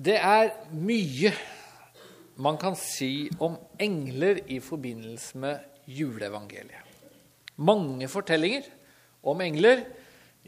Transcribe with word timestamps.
Det 0.00 0.16
er 0.16 0.54
mye 0.72 1.28
man 2.40 2.56
kan 2.56 2.76
si 2.78 3.28
om 3.36 3.58
engler 3.76 4.38
i 4.48 4.56
forbindelse 4.64 5.36
med 5.42 5.58
juleevangeliet. 5.84 6.86
Mange 7.60 8.08
fortellinger 8.08 8.64
om 9.28 9.42
engler 9.44 9.82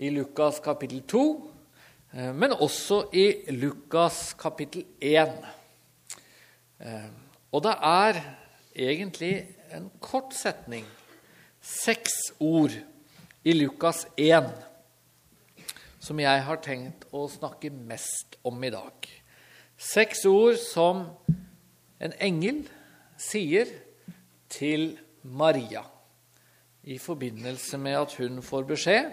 i 0.00 0.08
Lukas 0.08 0.62
kapittel 0.64 1.02
2, 1.04 1.24
eh, 2.14 2.32
men 2.32 2.56
også 2.56 3.02
i 3.12 3.26
Lukas 3.52 4.32
kapittel 4.40 4.86
1. 5.00 5.36
Eh, 6.80 7.10
og 7.52 7.62
det 7.68 7.76
er 7.76 8.22
egentlig 8.72 9.34
en 9.76 9.90
kort 10.00 10.32
setning, 10.32 10.86
seks 11.60 12.32
ord, 12.40 12.72
i 13.44 13.52
Lukas 13.52 14.06
1 14.16 14.48
som 16.02 16.18
jeg 16.18 16.42
har 16.46 16.58
tenkt 16.62 17.04
å 17.14 17.28
snakke 17.30 17.70
mest 17.70 18.38
om 18.46 18.64
i 18.64 18.70
dag. 18.74 19.21
Seks 19.82 20.22
ord 20.30 20.60
som 20.62 21.08
en 22.02 22.12
engel 22.22 22.62
sier 23.18 23.66
til 24.52 24.92
Maria 25.22 25.82
i 26.86 26.98
forbindelse 27.02 27.78
med 27.82 27.98
at 27.98 28.14
hun 28.20 28.38
får 28.46 28.68
beskjed 28.68 29.10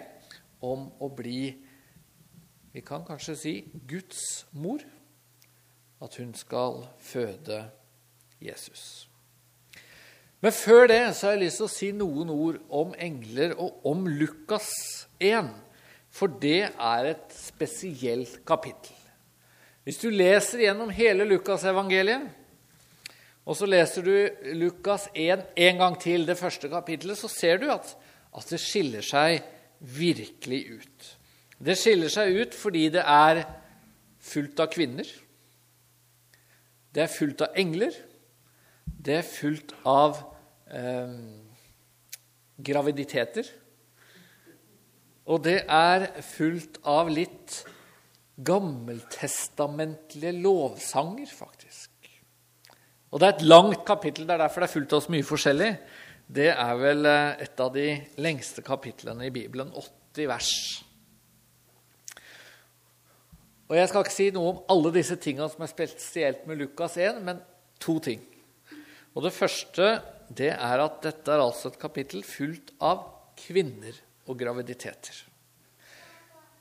om 0.66 0.86
å 1.02 1.10
bli 1.14 1.42
vi 2.70 2.82
kan 2.86 3.02
kanskje 3.02 3.34
si 3.34 3.54
Guds 3.90 4.46
mor, 4.54 4.78
at 5.98 6.16
hun 6.20 6.30
skal 6.38 6.84
føde 7.02 7.64
Jesus. 8.38 9.08
Men 10.40 10.54
før 10.54 10.86
det 10.86 11.00
så 11.16 11.26
har 11.26 11.34
jeg 11.34 11.42
lyst 11.48 11.58
til 11.60 11.66
å 11.66 11.72
si 11.74 11.90
noen 11.92 12.30
ord 12.30 12.60
om 12.70 12.94
engler 12.94 13.56
og 13.58 13.82
om 13.90 14.06
Lukas 14.06 14.70
1. 15.18 15.50
For 16.14 16.30
det 16.40 16.70
er 16.70 17.10
et 17.10 17.34
spesielt 17.34 18.38
kapittel. 18.46 18.99
Hvis 19.84 20.00
du 20.02 20.10
leser 20.12 20.66
gjennom 20.66 20.90
hele 20.92 21.24
Lukasevangeliet, 21.24 22.26
og 23.48 23.56
så 23.56 23.66
leser 23.66 24.04
du 24.04 24.12
Lukas 24.60 25.08
1 25.16 25.46
en 25.56 25.80
gang 25.80 25.96
til, 26.00 26.26
det 26.28 26.38
første 26.38 26.68
kapittelet, 26.68 27.18
så 27.18 27.30
ser 27.32 27.62
du 27.62 27.70
at, 27.72 27.94
at 28.36 28.52
det 28.52 28.60
skiller 28.60 29.04
seg 29.04 29.40
virkelig 29.80 30.60
ut. 30.76 31.08
Det 31.60 31.76
skiller 31.78 32.12
seg 32.12 32.36
ut 32.36 32.54
fordi 32.56 32.86
det 32.92 33.02
er 33.02 33.42
fullt 34.20 34.60
av 34.60 34.70
kvinner. 34.72 35.08
Det 36.94 37.04
er 37.04 37.12
fullt 37.12 37.44
av 37.46 37.58
engler. 37.58 37.96
Det 38.84 39.16
er 39.20 39.26
fullt 39.26 39.74
av 39.88 40.20
eh, 40.68 41.18
graviditeter. 42.60 43.48
Og 45.30 45.44
det 45.44 45.60
er 45.64 46.08
fullt 46.26 46.80
av 46.88 47.10
litt 47.12 47.60
gammeltestamentlige 48.46 50.32
lovsanger, 50.40 51.30
faktisk. 51.32 51.90
Og 53.10 53.20
det 53.20 53.26
er 53.26 53.34
et 53.34 53.48
langt 53.48 53.82
kapittel, 53.86 54.26
det 54.26 54.36
er 54.36 54.44
derfor 54.44 54.62
det 54.62 54.68
er 54.68 54.74
fullt 54.76 54.94
av 54.94 55.02
så 55.04 55.12
mye 55.12 55.26
forskjellig. 55.26 55.70
Det 56.30 56.50
er 56.52 56.76
vel 56.78 57.08
eh, 57.10 57.42
et 57.42 57.62
av 57.62 57.72
de 57.74 57.88
lengste 58.22 58.62
kapitlene 58.62 59.26
i 59.26 59.34
Bibelen, 59.34 59.72
80 59.74 60.30
vers. 60.30 60.50
Og 63.70 63.76
Jeg 63.78 63.90
skal 63.90 64.04
ikke 64.04 64.14
si 64.14 64.28
noe 64.34 64.52
om 64.52 64.62
alle 64.70 64.92
disse 64.94 65.16
tingene 65.22 65.50
som 65.50 65.62
er 65.62 65.70
spesielt 65.70 66.46
med 66.46 66.58
Lukas 66.58 66.96
1, 66.98 67.18
men 67.26 67.42
to 67.82 67.98
ting. 68.02 68.22
Og 69.14 69.26
Det 69.26 69.34
første 69.34 69.90
det 70.30 70.52
er 70.54 70.82
at 70.84 71.00
dette 71.02 71.32
er 71.34 71.42
altså 71.42 71.72
et 71.72 71.80
kapittel 71.82 72.22
fullt 72.22 72.70
av 72.78 73.02
kvinner 73.38 73.96
og 74.30 74.38
graviditeter. 74.38 75.29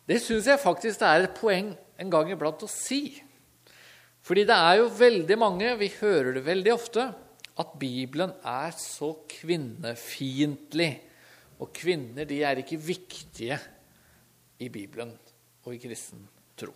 Det 0.10 0.18
syns 0.24 0.48
jeg 0.50 0.62
faktisk 0.62 1.02
det 1.04 1.10
er 1.10 1.26
et 1.28 1.36
poeng 1.38 1.74
en 2.02 2.12
gang 2.12 2.32
iblant 2.34 2.64
å 2.66 2.70
si. 2.72 3.12
Fordi 4.26 4.46
det 4.50 4.56
er 4.56 4.80
jo 4.80 4.90
veldig 4.98 5.38
mange, 5.38 5.76
vi 5.78 5.92
hører 6.00 6.34
det 6.38 6.46
veldig 6.48 6.74
ofte, 6.74 7.06
at 7.60 7.76
Bibelen 7.80 8.34
er 8.48 8.74
så 8.78 9.12
kvinnefiendtlig. 9.30 10.92
Og 11.60 11.70
kvinner 11.76 12.26
de 12.26 12.40
er 12.42 12.62
ikke 12.62 12.80
viktige 12.82 13.60
i 14.64 14.70
Bibelen 14.72 15.12
og 15.66 15.76
i 15.76 15.82
kristen 15.82 16.24
tro. 16.58 16.74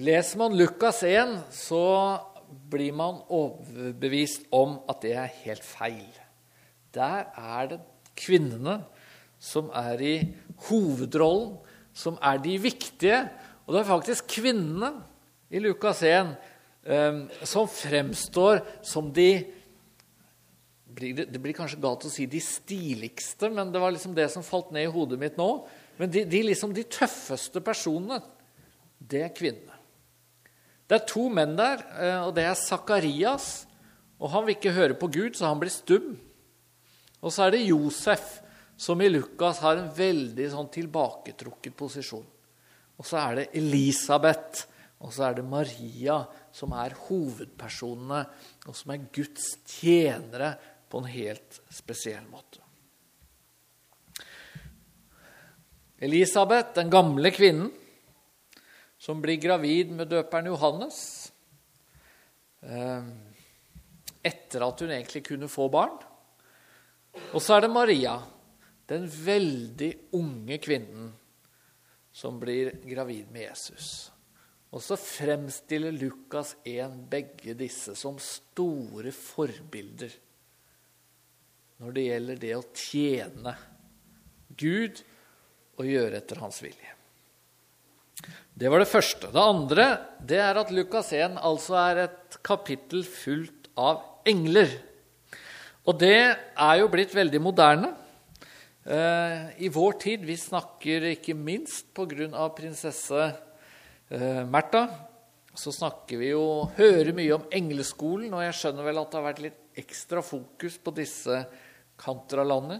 Leser 0.00 0.40
man 0.40 0.56
Lukas 0.56 1.02
1, 1.06 1.36
så 1.54 1.84
blir 2.70 2.94
man 2.96 3.20
overbevist 3.30 4.48
om 4.54 4.80
at 4.90 5.02
det 5.04 5.14
er 5.18 5.36
helt 5.44 5.66
feil. 5.66 6.10
Der 6.94 7.30
er 7.30 7.70
det 7.74 7.80
kvinnene 8.18 8.80
som 9.40 9.70
er 9.72 10.02
i 10.04 10.14
hovedrollen, 10.68 11.56
som 11.96 12.18
er 12.22 12.38
de 12.44 12.58
viktige. 12.60 13.22
Og 13.64 13.74
det 13.74 13.80
er 13.80 13.88
faktisk 13.88 14.28
kvinnene 14.36 14.92
i 15.50 15.62
Lukas 15.62 16.02
1 16.06 16.34
eh, 16.84 17.22
som 17.48 17.70
fremstår 17.70 18.60
som 18.86 19.10
de 19.12 19.30
Det 20.90 21.38
blir 21.38 21.54
kanskje 21.54 21.78
galt 21.80 22.04
å 22.04 22.10
si 22.10 22.26
de 22.26 22.40
stiligste, 22.42 23.48
men 23.48 23.70
det 23.70 23.80
var 23.80 23.92
liksom 23.94 24.12
det 24.12 24.26
som 24.32 24.42
falt 24.42 24.72
ned 24.74 24.88
i 24.88 24.90
hodet 24.90 25.20
mitt 25.20 25.36
nå. 25.38 25.46
Men 26.00 26.10
de, 26.10 26.24
de, 26.26 26.40
liksom, 26.48 26.74
de 26.74 26.82
tøffeste 26.82 27.62
personene, 27.62 28.18
det 28.98 29.22
er 29.22 29.32
kvinnene. 29.32 29.76
Det 30.90 30.98
er 30.98 31.06
to 31.06 31.28
menn 31.30 31.54
der, 31.54 31.84
eh, 32.02 32.18
og 32.26 32.34
det 32.34 32.48
er 32.48 32.58
Sakarias. 32.58 33.68
Og 34.18 34.32
han 34.32 34.44
vil 34.44 34.56
ikke 34.56 34.74
høre 34.74 34.96
på 34.98 35.08
Gud, 35.14 35.38
så 35.38 35.46
han 35.46 35.60
blir 35.62 35.70
stum. 35.70 36.16
Og 37.22 37.30
så 37.30 37.46
er 37.46 37.54
det 37.54 37.68
Josef, 37.68 38.39
som 38.80 39.00
i 39.02 39.10
Lukas 39.12 39.58
har 39.60 39.76
en 39.76 39.90
veldig 39.92 40.46
sånn 40.48 40.70
tilbaketrukket 40.72 41.74
posisjon. 41.76 42.24
Og 42.96 43.04
så 43.04 43.18
er 43.20 43.36
det 43.36 43.50
Elisabeth, 43.60 44.62
og 45.04 45.12
så 45.12 45.26
er 45.26 45.36
det 45.36 45.44
Maria, 45.44 46.16
som 46.52 46.72
er 46.72 46.96
hovedpersonene, 47.08 48.22
og 48.64 48.78
som 48.78 48.94
er 48.94 49.04
Guds 49.12 49.50
tjenere 49.68 50.54
på 50.88 51.02
en 51.02 51.10
helt 51.12 51.60
spesiell 51.68 52.24
måte. 52.32 52.64
Elisabeth, 56.00 56.72
den 56.80 56.88
gamle 56.88 57.36
kvinnen, 57.36 57.68
som 58.96 59.20
blir 59.20 59.40
gravid 59.40 59.92
med 59.92 60.08
døperen 60.08 60.48
Johannes 60.48 61.04
eh, 62.64 63.04
etter 64.24 64.64
at 64.64 64.80
hun 64.80 64.92
egentlig 64.92 65.26
kunne 65.28 65.52
få 65.52 65.68
barn. 65.72 66.00
Og 67.32 67.40
så 67.44 67.58
er 67.58 67.68
det 67.68 67.74
Maria, 67.76 68.18
den 68.90 69.06
veldig 69.06 69.90
unge 70.18 70.58
kvinnen 70.62 71.12
som 72.12 72.40
blir 72.42 72.72
gravid 72.82 73.30
med 73.30 73.46
Jesus. 73.46 74.10
Og 74.70 74.82
så 74.82 74.98
fremstiller 74.98 75.94
Lukas 75.94 76.56
1 76.66 76.96
begge 77.10 77.54
disse 77.58 77.96
som 77.98 78.18
store 78.22 79.14
forbilder 79.14 80.12
når 81.80 81.94
det 81.96 82.02
gjelder 82.04 82.40
det 82.42 82.52
å 82.58 82.64
tjene 82.76 83.54
Gud 84.60 85.00
og 85.80 85.86
gjøre 85.88 86.18
etter 86.20 86.42
hans 86.42 86.58
vilje. 86.60 86.96
Det 88.52 88.68
var 88.68 88.82
det 88.82 88.90
første. 88.90 89.30
Det 89.32 89.40
andre 89.40 89.86
det 90.28 90.42
er 90.44 90.60
at 90.60 90.72
Lukas 90.74 91.08
1 91.16 91.38
altså 91.40 91.78
er 91.80 92.02
et 92.04 92.36
kapittel 92.44 93.06
fullt 93.08 93.70
av 93.80 94.02
engler. 94.28 94.74
Og 95.88 95.96
det 96.02 96.18
er 96.36 96.74
jo 96.82 96.90
blitt 96.92 97.14
veldig 97.16 97.40
moderne. 97.40 97.94
Eh, 98.84 99.62
I 99.62 99.68
vår 99.68 99.92
tid 100.00 100.22
Vi 100.24 100.36
snakker 100.40 101.04
ikke 101.10 101.34
minst 101.36 101.92
pga. 101.94 102.48
prinsesse 102.56 103.32
eh, 104.08 104.44
Märtha. 104.46 104.88
Så 105.54 105.72
snakker 105.72 106.16
vi 106.16 106.30
jo, 106.30 106.70
hører 106.76 107.12
mye 107.12 107.34
om 107.34 107.48
engleskolen, 107.52 108.32
og 108.32 108.44
jeg 108.44 108.54
skjønner 108.54 108.86
vel 108.86 109.00
at 109.00 109.10
det 109.10 109.18
har 109.18 109.26
vært 109.26 109.42
litt 109.42 109.80
ekstra 109.82 110.22
fokus 110.22 110.78
på 110.78 110.94
disse 110.94 111.40
kantralandene 111.98 112.78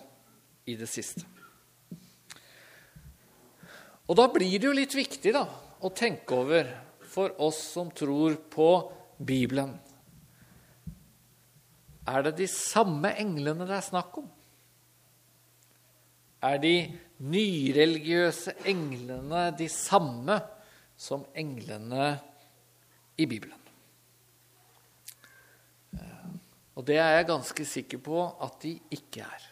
i 0.70 0.76
det 0.78 0.86
siste. 0.88 1.26
Og 4.06 4.16
da 4.16 4.28
blir 4.30 4.54
det 4.54 4.70
jo 4.70 4.76
litt 4.78 4.94
viktig 4.94 5.34
da, 5.34 5.44
å 5.82 5.90
tenke 5.90 6.38
over 6.38 6.70
for 7.10 7.34
oss 7.42 7.58
som 7.74 7.90
tror 7.90 8.38
på 8.54 8.70
Bibelen. 9.18 9.74
Er 12.06 12.22
det 12.26 12.38
de 12.38 12.48
samme 12.50 13.12
englene 13.18 13.66
det 13.66 13.76
er 13.76 13.86
snakk 13.90 14.22
om? 14.22 14.30
Er 16.40 16.60
de 16.62 16.74
nyreligiøse 17.20 18.56
englene 18.70 19.50
de 19.58 19.68
samme 19.72 20.38
som 21.00 21.24
englene 21.36 22.14
i 23.20 23.26
Bibelen. 23.28 23.56
Og 26.80 26.86
det 26.88 26.96
er 26.96 27.18
jeg 27.18 27.28
ganske 27.28 27.64
sikker 27.68 28.00
på 28.00 28.22
at 28.40 28.62
de 28.62 28.72
ikke 28.96 29.24
er. 29.26 29.46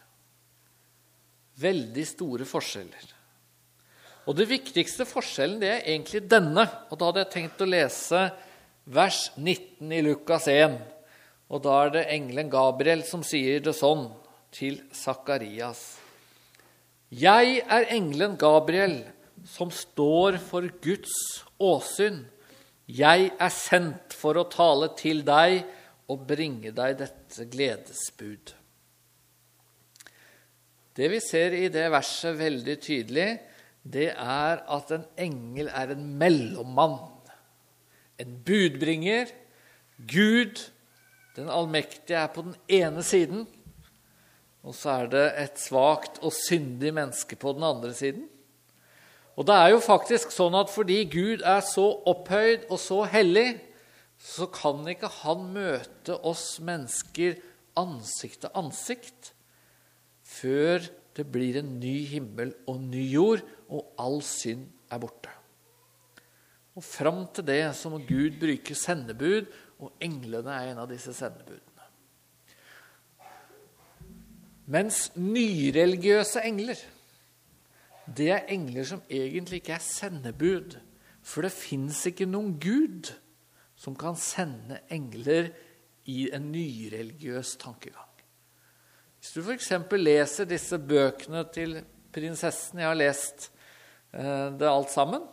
Veldig 1.61 2.05
store 2.07 2.47
forskjeller. 2.47 3.11
Og 4.29 4.37
det 4.37 4.47
viktigste 4.49 5.05
forskjellen 5.09 5.59
det 5.61 5.69
er 5.69 5.85
egentlig 5.91 6.23
denne. 6.29 6.65
Og 6.89 6.97
da 6.97 7.09
hadde 7.09 7.25
jeg 7.25 7.33
tenkt 7.35 7.61
å 7.61 7.69
lese 7.69 8.23
vers 8.89 9.27
19 9.37 9.93
i 9.93 10.01
Lukas 10.05 10.47
1. 10.49 10.79
Og 11.53 11.61
da 11.65 11.77
er 11.83 11.93
det 11.93 12.07
engelen 12.15 12.49
Gabriel 12.49 13.05
som 13.05 13.21
sier 13.25 13.61
det 13.61 13.75
sånn 13.77 14.07
til 14.55 14.81
Sakarias. 14.95 15.98
Jeg 17.09 17.63
er 17.65 17.87
engelen 17.89 18.35
Gabriel, 18.37 18.99
som 19.49 19.71
står 19.73 20.37
for 20.43 20.67
Guds 20.83 21.13
åsyn 21.57 22.19
Jeg 22.85 23.31
er 23.33 23.53
sendt 23.53 24.13
for 24.13 24.37
å 24.37 24.45
tale 24.49 24.91
til 24.97 25.23
deg 25.25 25.63
og 26.09 26.25
bringe 26.29 26.71
deg 26.73 26.97
dette 26.99 27.45
gledesbud. 27.49 28.53
Det 30.97 31.09
vi 31.09 31.19
ser 31.21 31.53
i 31.57 31.67
det 31.71 31.85
verset 31.93 32.37
veldig 32.37 32.75
tydelig, 32.81 33.27
det 33.81 34.09
er 34.11 34.63
at 34.69 34.89
en 34.93 35.05
engel 35.17 35.69
er 35.69 35.93
en 35.93 36.07
mellommann. 36.19 36.97
En 38.19 38.33
budbringer. 38.45 39.29
Gud, 40.09 40.59
den 41.37 41.49
allmektige, 41.49 42.19
er 42.19 42.33
på 42.33 42.43
den 42.49 42.57
ene 42.67 43.05
siden. 43.05 43.47
Og 44.67 44.75
så 44.75 44.91
er 44.97 45.09
det 45.11 45.25
et 45.39 45.61
svakt 45.61 46.19
og 46.25 46.33
syndig 46.35 46.91
menneske 46.95 47.37
på 47.39 47.53
den 47.55 47.63
andre 47.63 47.93
siden. 47.95 48.27
Og 49.39 49.47
det 49.47 49.55
er 49.55 49.69
jo 49.71 49.79
faktisk 49.79 50.33
sånn 50.35 50.57
at 50.59 50.71
fordi 50.73 51.05
Gud 51.07 51.45
er 51.47 51.61
så 51.63 51.85
opphøyd 52.11 52.67
og 52.67 52.79
så 52.83 53.05
hellig, 53.07 53.61
så 54.19 54.49
kan 54.51 54.83
ikke 54.91 55.07
han 55.21 55.45
møte 55.55 56.17
oss 56.27 56.57
mennesker 56.59 57.37
ansikt 57.79 58.41
til 58.43 58.57
ansikt 58.59 59.31
før 60.29 60.83
det 61.15 61.25
blir 61.31 61.61
en 61.61 61.71
ny 61.79 61.95
himmel 62.11 62.51
og 62.69 62.83
ny 62.83 63.05
jord, 63.11 63.41
og 63.71 63.87
all 63.99 64.19
synd 64.25 64.67
er 64.91 65.01
borte. 65.01 65.31
Og 66.77 66.85
Fram 66.85 67.25
til 67.33 67.47
det 67.47 67.63
så 67.75 67.91
må 67.91 67.99
Gud 68.07 68.37
bruke 68.39 68.75
sendebud, 68.77 69.49
og 69.79 69.95
englene 70.03 70.53
er 70.53 70.71
en 70.71 70.83
av 70.83 70.91
disse 70.91 71.15
sendebudene. 71.15 71.68
Mens 74.69 75.09
nyreligiøse 75.17 76.43
engler 76.45 76.79
det 78.17 78.29
er 78.33 78.47
engler 78.49 78.85
som 78.89 79.01
egentlig 79.09 79.61
ikke 79.61 79.75
er 79.77 79.85
sendebud. 79.85 80.77
For 81.21 81.45
det 81.45 81.53
fins 81.53 82.01
ikke 82.09 82.25
noen 82.29 82.55
gud 82.61 83.11
som 83.79 83.95
kan 83.97 84.17
sende 84.19 84.79
engler 84.91 85.51
i 86.09 86.29
en 86.33 86.47
nyreligiøs 86.51 87.55
tankegang. 87.61 88.07
Hvis 89.19 89.35
du 89.35 89.43
f.eks. 89.43 89.71
leser 89.99 90.47
disse 90.49 90.79
bøkene 90.79 91.43
til 91.53 91.81
prinsessen 92.15 92.79
Jeg 92.79 92.87
har 92.87 92.97
lest 92.97 93.49
eh, 94.13 94.47
det 94.57 94.69
alt 94.69 94.91
sammen. 94.93 95.25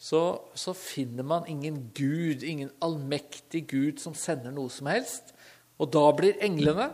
Så, 0.00 0.40
så, 0.54 0.72
finner 0.72 1.26
man 1.26 1.44
ingen 1.48 1.90
gud, 1.92 2.42
ingen 2.42 2.70
allmektig 2.80 3.66
gud 3.68 3.98
som 4.00 4.14
sender 4.16 4.54
noe 4.54 4.72
som 4.72 4.88
helst. 4.88 5.34
Og 5.76 5.90
da 5.92 6.06
blir 6.16 6.40
englene 6.40 6.88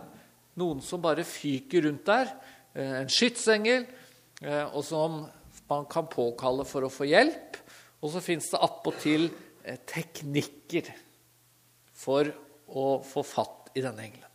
noen 0.56 0.82
som 0.85 1.03
bare 1.05 1.25
fyker 1.26 1.87
rundt 1.88 2.06
der. 2.08 2.32
Eh, 2.75 3.00
en 3.03 3.12
skytsengel 3.12 3.87
Eh, 4.44 4.67
og 4.76 4.85
som 4.85 5.23
man 5.70 5.87
kan 5.91 6.08
påkalle 6.12 6.67
for 6.69 6.85
å 6.85 6.93
få 6.93 7.08
hjelp. 7.08 7.56
Og 8.05 8.12
så 8.12 8.23
fins 8.25 8.50
det 8.53 8.61
attpåtil 8.62 9.29
eh, 9.64 9.81
teknikker 9.88 10.93
for 11.97 12.29
å 12.67 12.87
få 13.06 13.25
fatt 13.25 13.73
i 13.76 13.85
denne 13.85 14.05
engelen. 14.05 14.32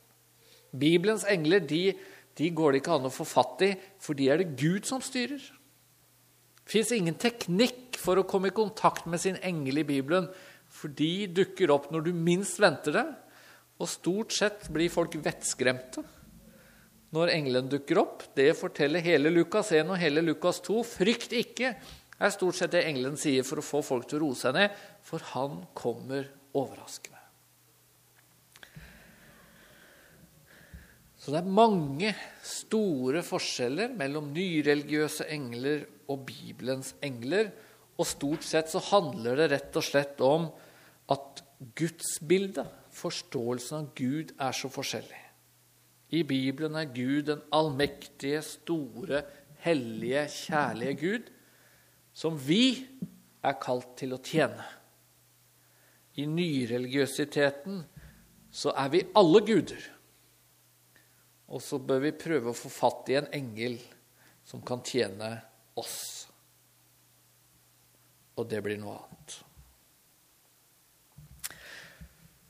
Bibelens 0.71 1.25
engler 1.27 1.61
de, 1.67 1.91
de 2.39 2.49
går 2.55 2.73
det 2.73 2.81
ikke 2.81 2.95
an 2.97 3.09
å 3.09 3.13
få 3.13 3.27
fatt 3.27 3.61
i, 3.67 3.73
for 4.01 4.17
de 4.17 4.29
er 4.31 4.41
det 4.41 4.55
Gud 4.59 4.87
som 4.87 5.03
styrer. 5.03 5.41
Det 6.61 6.71
fins 6.71 6.93
ingen 6.95 7.17
teknikk 7.19 7.99
for 7.99 8.17
å 8.17 8.25
komme 8.27 8.49
i 8.49 8.55
kontakt 8.55 9.05
med 9.11 9.21
sin 9.21 9.37
engel 9.43 9.81
i 9.81 9.87
Bibelen, 9.87 10.29
for 10.71 10.93
de 10.95 11.27
dukker 11.27 11.73
opp 11.73 11.89
når 11.91 12.07
du 12.07 12.13
minst 12.15 12.61
venter 12.63 12.95
det, 12.95 13.03
og 13.81 13.89
stort 13.89 14.35
sett 14.35 14.67
blir 14.73 14.91
folk 14.93 15.17
vettskremte 15.23 16.03
når 17.11 17.33
engelen 17.33 17.69
dukker 17.71 17.99
opp. 18.01 18.23
Det 18.37 18.51
forteller 18.55 19.03
hele 19.03 19.31
Lukas 19.33 19.73
1 19.75 19.89
og 19.91 19.99
hele 19.99 20.23
Lukas 20.23 20.61
2. 20.63 20.77
Frykt 20.87 21.33
ikke, 21.35 21.73
er 22.21 22.33
stort 22.33 22.59
sett 22.59 22.75
det 22.75 22.85
engelen 22.87 23.17
sier 23.19 23.45
for 23.47 23.59
å 23.59 23.65
få 23.65 23.81
folk 23.83 24.07
til 24.07 24.21
å 24.21 24.27
roe 24.27 24.37
seg 24.37 24.55
ned, 24.55 24.77
for 25.03 25.23
han 25.33 25.63
kommer 25.77 26.29
overraskende. 26.53 27.17
Så 31.21 31.29
det 31.29 31.43
er 31.43 31.53
mange 31.53 32.15
store 32.45 33.21
forskjeller 33.25 33.91
mellom 33.93 34.31
nyreligiøse 34.33 35.27
engler 35.29 35.83
og 36.09 36.23
Bibelens 36.31 36.95
engler. 37.05 37.51
Og 37.99 38.07
stort 38.09 38.45
sett 38.47 38.71
så 38.71 38.81
handler 38.87 39.37
det 39.37 39.51
rett 39.51 39.77
og 39.77 39.85
slett 39.85 40.23
om 40.25 40.47
at 41.13 41.43
gudsbildet, 41.77 42.65
forståelsen 42.95 43.77
av 43.77 43.91
Gud, 43.97 44.33
er 44.39 44.55
så 44.55 44.69
forskjellig. 44.71 45.19
I 46.11 46.23
Bibelen 46.27 46.75
er 46.75 46.89
Gud 46.91 47.29
den 47.29 47.43
allmektige, 47.55 48.41
store, 48.43 49.23
hellige, 49.63 50.25
kjærlige 50.27 50.97
Gud, 50.99 51.31
som 52.13 52.35
vi 52.35 52.83
er 53.43 53.57
kalt 53.61 53.95
til 54.01 54.15
å 54.15 54.19
tjene. 54.23 54.65
I 56.19 56.25
nyreligiøsiteten 56.27 57.79
så 58.51 58.73
er 58.75 58.89
vi 58.91 59.05
alle 59.15 59.41
guder. 59.47 59.85
Og 61.51 61.63
så 61.63 61.79
bør 61.79 62.03
vi 62.05 62.11
prøve 62.15 62.51
å 62.51 62.57
få 62.57 62.71
fatt 62.71 63.11
i 63.11 63.17
en 63.19 63.29
engel 63.35 63.77
som 64.47 64.63
kan 64.63 64.83
tjene 64.83 65.31
oss. 65.79 66.27
Og 68.39 68.47
det 68.51 68.59
blir 68.63 68.79
noe 68.81 68.97
annet. 68.99 69.37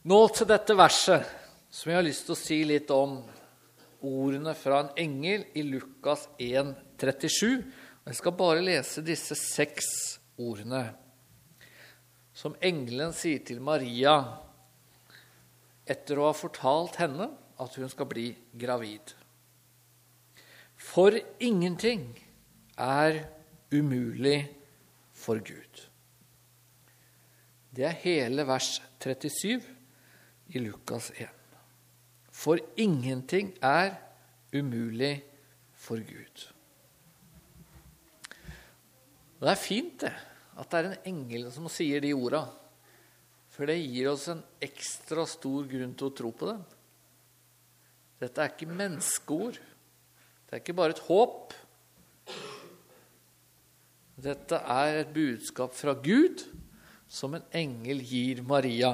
Nå 0.02 0.18
til 0.34 0.48
dette 0.50 0.74
verset, 0.74 1.28
som 1.70 1.92
jeg 1.92 2.00
har 2.00 2.06
lyst 2.08 2.24
til 2.26 2.34
å 2.34 2.40
si 2.40 2.56
litt 2.66 2.90
om 2.90 3.20
ordene 4.02 4.56
fra 4.58 4.80
en 4.82 4.88
engel 4.98 5.44
i 5.54 5.62
Lukas 5.62 6.24
1, 6.42 6.72
37. 6.98 7.60
Jeg 8.08 8.18
skal 8.18 8.34
bare 8.34 8.64
lese 8.66 9.04
disse 9.06 9.36
seks 9.38 9.92
ordene 10.42 10.88
som 12.34 12.56
engelen 12.66 13.14
sier 13.14 13.44
til 13.46 13.60
Maria 13.62 14.16
etter 15.86 16.18
å 16.18 16.32
ha 16.32 16.34
fortalt 16.34 16.98
henne 16.98 17.28
at 17.62 17.78
hun 17.78 17.92
skal 17.94 18.10
bli 18.10 18.32
gravid. 18.58 19.14
For 20.82 21.14
ingenting 21.38 22.08
er 22.74 23.20
umulig 23.70 24.40
for 25.14 25.46
Gud. 25.46 25.86
Det 27.70 27.86
er 27.86 28.02
hele 28.02 28.48
vers 28.50 28.80
37 29.06 29.78
i 30.52 30.62
Lukas 30.64 31.12
1. 31.16 31.30
For 32.32 32.60
ingenting 32.80 33.54
er 33.64 33.96
umulig 34.54 35.22
for 35.76 36.00
Gud. 36.00 36.48
Og 39.40 39.48
Det 39.48 39.52
er 39.52 39.60
fint 39.60 40.02
det, 40.04 40.14
at 40.60 40.72
det 40.72 40.80
er 40.80 40.90
en 40.92 41.08
engel 41.14 41.48
som 41.54 41.70
sier 41.72 42.04
de 42.04 42.14
orda. 42.14 42.46
For 43.52 43.68
det 43.68 43.80
gir 43.82 44.12
oss 44.12 44.28
en 44.32 44.44
ekstra 44.64 45.26
stor 45.28 45.66
grunn 45.68 45.96
til 45.98 46.08
å 46.08 46.16
tro 46.16 46.32
på 46.36 46.52
dem. 46.52 46.62
Dette 48.22 48.44
er 48.44 48.54
ikke 48.54 48.70
menneskeord. 48.70 49.58
Det 50.46 50.54
er 50.56 50.62
ikke 50.62 50.78
bare 50.78 50.94
et 50.94 51.06
håp. 51.08 51.56
Dette 54.22 54.60
er 54.62 55.02
et 55.02 55.14
budskap 55.16 55.74
fra 55.74 55.96
Gud 55.98 56.46
som 57.12 57.34
en 57.36 57.48
engel 57.58 58.04
gir 58.06 58.44
Maria. 58.46 58.94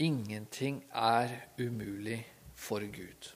Ingenting 0.00 0.80
er 0.96 1.28
umulig 1.60 2.22
for 2.56 2.80
Gud. 2.80 3.34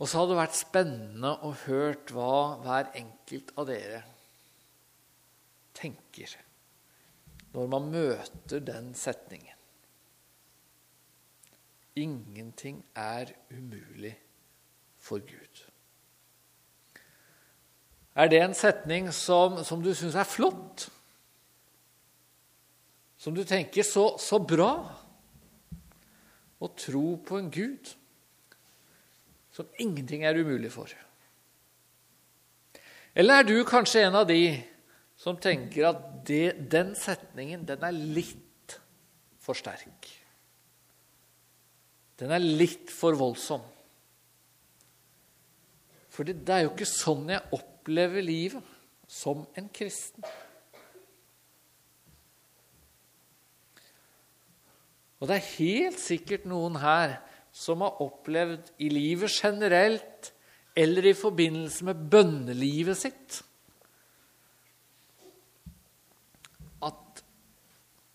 Og 0.00 0.08
så 0.08 0.18
hadde 0.18 0.32
det 0.34 0.40
vært 0.42 0.58
spennende 0.58 1.30
å 1.44 1.54
hørt 1.64 2.12
hva 2.12 2.34
hver 2.60 2.92
enkelt 3.00 3.52
av 3.56 3.68
dere 3.68 4.02
tenker 5.76 6.36
når 7.54 7.72
man 7.72 7.88
møter 7.92 8.62
den 8.64 8.92
setningen. 8.96 9.56
Ingenting 11.96 12.84
er 12.94 13.32
umulig 13.50 14.14
for 15.00 15.24
Gud. 15.24 15.64
Er 18.14 18.28
det 18.28 18.40
en 18.44 18.54
setning 18.56 19.08
som, 19.16 19.62
som 19.64 19.80
du 19.82 19.94
syns 19.96 20.16
er 20.18 20.28
flott? 20.28 20.90
Som 23.20 23.36
du 23.36 23.42
tenker 23.44 23.84
så, 23.84 24.14
så 24.16 24.40
bra 24.40 24.72
å 26.60 26.68
tro 26.76 27.18
på 27.24 27.36
en 27.40 27.50
Gud 27.52 27.92
som 29.52 29.68
ingenting 29.82 30.24
er 30.24 30.38
umulig 30.40 30.70
for. 30.72 30.88
Eller 33.12 33.40
er 33.42 33.48
du 33.48 33.56
kanskje 33.68 34.06
en 34.06 34.16
av 34.22 34.28
de 34.28 34.54
som 35.20 35.36
tenker 35.36 35.90
at 35.90 36.02
det, 36.24 36.54
den 36.72 36.94
setningen 36.96 37.66
den 37.68 37.84
er 37.84 37.96
litt 37.96 38.78
for 39.42 39.58
sterk? 39.58 40.08
Den 42.20 42.32
er 42.36 42.44
litt 42.44 42.92
for 42.92 43.16
voldsom. 43.16 43.64
For 46.10 46.28
det, 46.28 46.40
er 46.48 46.66
jo 46.66 46.72
ikke 46.74 46.88
sånn 46.88 47.28
jeg 47.32 47.52
opplever 47.56 48.24
livet 48.24 48.76
som 49.10 49.44
en 49.58 49.68
kristen. 49.72 50.24
Og 55.20 55.28
det 55.28 55.36
er 55.36 55.52
helt 55.58 56.00
sikkert 56.00 56.46
noen 56.48 56.78
her 56.80 57.18
som 57.52 57.82
har 57.84 58.00
opplevd 58.00 58.70
i 58.80 58.88
livet 58.92 59.32
generelt 59.34 60.32
eller 60.78 61.10
i 61.10 61.16
forbindelse 61.18 61.84
med 61.84 62.06
bønnelivet 62.12 62.98
sitt 62.98 63.40
at 66.86 67.22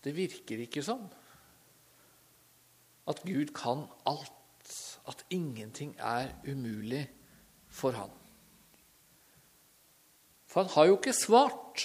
det 0.06 0.14
virker 0.16 0.64
ikke 0.64 0.82
som 0.82 1.04
at 3.06 3.22
Gud 3.22 3.52
kan 3.54 3.86
alt. 4.06 4.32
At 5.06 5.22
ingenting 5.30 5.94
er 5.98 6.32
umulig 6.48 7.04
for 7.70 7.94
han. 7.94 8.10
For 10.46 10.62
han 10.62 10.72
har 10.74 10.88
jo 10.88 10.96
ikke 10.96 11.12
svart 11.14 11.84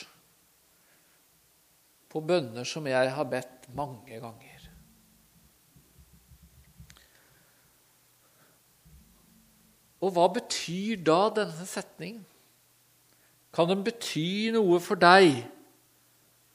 på 2.10 2.24
bønner 2.26 2.66
som 2.66 2.88
jeg 2.90 3.14
har 3.14 3.30
bedt 3.30 3.70
mange 3.78 4.18
ganger. 4.20 4.61
Og 10.02 10.14
hva 10.16 10.28
betyr 10.34 11.02
da 11.06 11.30
denne 11.36 11.66
setningen? 11.70 12.24
Kan 13.52 13.68
den 13.70 13.84
bety 13.84 14.52
noe 14.56 14.80
for 14.82 15.00
deg 15.00 15.42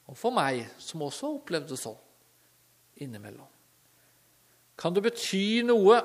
og 0.07 0.17
for 0.17 0.33
meg, 0.33 0.63
som 0.81 1.03
også 1.05 1.27
har 1.27 1.37
opplevd 1.37 1.69
det 1.71 1.77
sånn 1.79 1.99
innimellom? 3.05 3.47
Kan 4.77 4.95
det 4.95 5.03
bety 5.05 5.61
noe 5.65 5.99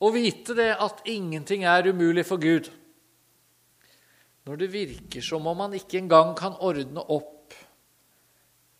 å 0.00 0.10
vite 0.14 0.56
det 0.56 0.70
at 0.80 1.04
ingenting 1.08 1.66
er 1.68 1.90
umulig 1.92 2.24
for 2.28 2.40
Gud? 2.40 2.70
Når 4.48 4.62
det 4.62 4.72
virker 4.72 5.24
som 5.24 5.46
om 5.46 5.60
man 5.60 5.76
ikke 5.76 6.00
engang 6.00 6.32
kan 6.38 6.56
ordne 6.64 7.04
opp 7.04 7.54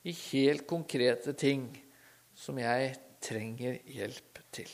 i 0.08 0.14
helt 0.32 0.64
konkrete 0.68 1.34
ting 1.36 1.68
som 2.36 2.56
jeg 2.58 2.94
trenger 3.20 3.76
hjelp 3.84 4.40
til. 4.54 4.70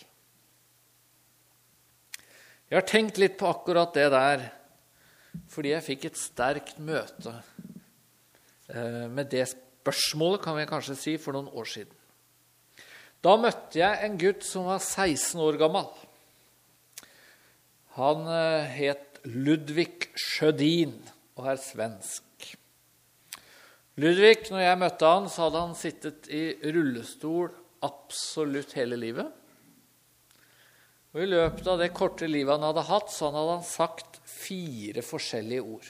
Jeg 2.66 2.80
har 2.80 2.87
tenkt 2.88 3.18
litt 3.23 3.37
på 3.38 3.46
akkurat 3.46 3.94
det 3.94 4.08
der 4.11 4.49
fordi 5.52 5.70
jeg 5.70 5.85
fikk 5.85 6.06
et 6.08 6.18
sterkt 6.18 6.78
møte 6.82 7.35
eh, 8.73 9.04
med 9.12 9.28
det 9.30 9.44
spørsmålet, 9.52 10.40
kan 10.42 10.56
vi 10.56 10.64
kanskje 10.66 10.96
si, 10.99 11.14
for 11.20 11.37
noen 11.37 11.50
år 11.52 11.68
siden. 11.70 11.92
Da 13.23 13.37
møtte 13.38 13.78
jeg 13.78 14.00
en 14.02 14.16
gutt 14.18 14.42
som 14.49 14.66
var 14.70 14.80
16 14.80 15.44
år 15.44 15.61
gammel. 15.61 15.87
Han 18.00 18.26
eh, 18.32 18.75
het 18.80 19.20
Ludvig 19.28 20.08
Sjødin 20.18 20.96
og 21.37 21.52
er 21.52 21.62
svensk. 21.62 22.25
Ludvig, 24.00 24.49
når 24.50 24.64
jeg 24.64 24.82
møtte 24.82 25.14
han, 25.14 25.30
så 25.30 25.46
hadde 25.46 25.62
han 25.68 25.78
sittet 25.78 26.26
i 26.35 26.44
rullestol 26.75 27.52
absolutt 27.87 28.75
hele 28.76 28.99
livet. 28.99 29.30
Og 31.16 31.23
I 31.25 31.30
løpet 31.30 31.64
av 31.73 31.78
det 31.80 31.94
korte 31.96 32.26
livet 32.28 32.58
han 32.58 32.66
hadde 32.66 32.82
hatt, 32.90 33.08
så 33.08 33.30
hadde 33.30 33.54
han 33.54 33.62
sagt 33.64 34.18
fire 34.28 35.00
forskjellige 35.00 35.62
ord. 35.64 35.87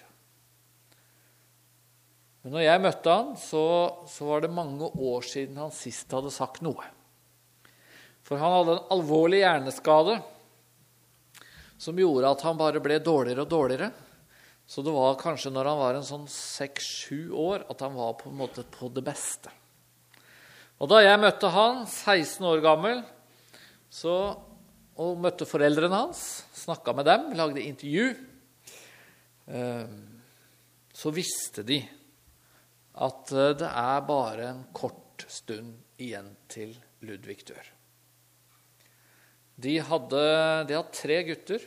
Men 2.44 2.54
når 2.54 2.62
jeg 2.62 2.82
møtte 2.84 3.10
han, 3.10 3.32
så, 3.34 3.62
så, 4.06 4.28
var 4.28 4.44
det 4.44 4.52
mange 4.54 4.86
år 4.86 5.26
siden 5.26 5.58
han 5.58 5.74
sist 5.74 6.14
hadde 6.14 6.30
sagt 6.30 6.62
noe. 6.62 6.86
For 8.22 8.38
han 8.38 8.54
hadde 8.54 8.76
en 8.76 8.94
alvorlig 8.94 9.42
hjerneskade 9.42 10.20
som 11.74 11.98
gjorde 11.98 12.30
at 12.30 12.46
han 12.46 12.62
bare 12.62 12.86
ble 12.86 13.02
dårligere 13.02 13.42
og 13.42 13.50
dårligere. 13.50 13.90
Så 14.62 14.86
det 14.86 14.94
var 14.94 15.18
kanskje 15.18 15.50
når 15.50 15.72
han 15.72 15.82
var 15.82 15.98
en 15.98 16.06
sånn 16.06 16.30
seks-sju 16.30 17.34
år, 17.34 17.66
at 17.66 17.82
han 17.82 17.98
var 17.98 18.14
på 18.22 18.30
en 18.30 18.38
måte 18.46 18.62
på 18.62 18.94
det 18.94 19.02
beste. 19.10 19.50
Og 20.78 20.94
da 20.94 21.02
jeg 21.02 21.18
møtte 21.18 21.50
han, 21.50 21.82
16 21.82 22.46
år 22.46 22.62
gammel, 22.62 23.02
så 23.90 24.36
og 25.02 25.20
møtte 25.20 25.48
foreldrene 25.48 25.98
hans, 26.06 26.22
snakka 26.56 26.94
med 26.96 27.08
dem, 27.08 27.28
lagde 27.36 27.64
intervju, 27.64 28.06
ehm, 29.52 29.96
så 30.96 31.12
visste 31.12 31.64
de 31.66 31.82
at 33.04 33.32
eh, 33.32 33.52
det 33.60 33.68
er 33.68 34.06
bare 34.08 34.50
en 34.50 34.64
kort 34.76 35.26
stund 35.28 35.74
igjen 36.00 36.32
til 36.48 36.72
Ludvig 37.04 37.42
dør. 37.48 37.72
De 39.56 39.76
hadde, 39.80 40.24
de 40.68 40.76
hadde 40.76 40.96
tre 40.96 41.20
gutter, 41.28 41.62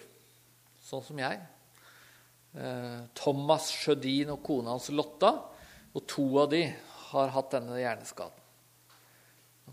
sånn 0.85 1.05
som 1.05 1.21
jeg. 1.21 1.39
Eh, 2.57 2.99
Thomas 3.17 3.69
Sjødin 3.73 4.33
og 4.33 4.43
kona 4.45 4.75
hans 4.75 4.89
Lotta. 4.93 5.33
Og 5.97 6.05
to 6.09 6.25
av 6.41 6.51
de 6.51 6.63
har 7.09 7.33
hatt 7.33 7.55
denne 7.55 7.79
hjerneskaden. 7.79 8.38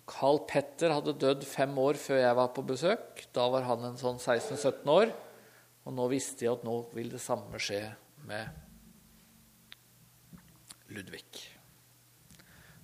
Carl 0.04 0.42
Petter 0.48 0.92
hadde 0.92 1.16
dødd 1.16 1.46
fem 1.48 1.72
år 1.80 1.96
før 2.00 2.20
jeg 2.20 2.36
var 2.38 2.52
på 2.54 2.64
besøk. 2.66 3.24
Da 3.34 3.46
var 3.52 3.66
han 3.68 3.84
en 3.88 3.98
sånn 4.00 4.18
16-17 4.20 4.92
år. 4.92 5.12
Og 5.86 5.94
nå 5.94 6.06
visste 6.10 6.44
jeg 6.44 6.58
at 6.58 6.64
nå 6.66 6.80
vil 6.94 7.12
det 7.14 7.22
samme 7.22 7.60
skje 7.62 7.82
med 8.26 8.64
Ludvig. 10.92 11.24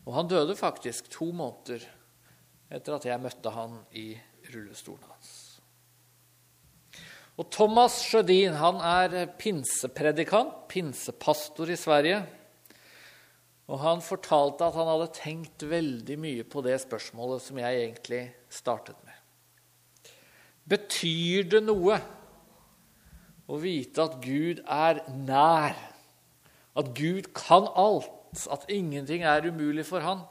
Og 0.07 0.15
han 0.17 0.31
døde 0.31 0.57
faktisk 0.59 1.11
to 1.13 1.29
måneder 1.35 1.85
etter 2.73 2.97
at 2.97 3.07
jeg 3.07 3.23
møtte 3.23 3.53
han 3.55 3.77
i 3.99 4.09
rullestolen 4.51 5.07
hans. 5.07 5.33
Og 7.41 7.49
Thomas 7.53 8.01
Sjødin 8.05 8.57
han 8.59 8.81
er 8.85 9.31
pinsepredikant, 9.41 10.67
pinsepastor 10.71 11.71
i 11.73 11.79
Sverige. 11.81 12.23
Og 13.73 13.81
han 13.81 14.03
fortalte 14.05 14.67
at 14.67 14.77
han 14.77 14.91
hadde 14.91 15.13
tenkt 15.17 15.65
veldig 15.65 16.19
mye 16.21 16.45
på 16.45 16.61
det 16.65 16.77
spørsmålet 16.83 17.41
som 17.41 17.61
jeg 17.63 17.79
egentlig 17.87 18.23
startet 18.53 18.99
med. 19.07 20.13
Betyr 20.69 21.49
det 21.55 21.63
noe 21.65 21.97
å 23.49 23.59
vite 23.61 24.05
at 24.05 24.19
Gud 24.23 24.61
er 24.69 25.01
nær? 25.25 25.79
At 26.77 26.93
Gud 26.97 27.33
kan 27.37 27.67
alt? 27.73 28.13
At 28.53 28.69
ingenting 28.73 29.25
er 29.29 29.49
umulig 29.49 29.87
for 29.89 30.05
han? 30.05 30.23